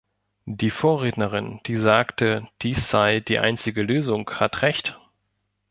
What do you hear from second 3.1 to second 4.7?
die einzige Lösung, hat